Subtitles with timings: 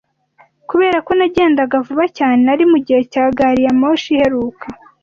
[0.69, 4.65] Kubera ko nagendaga vuba cyane, nari mugihe cya gari ya moshi iheruka.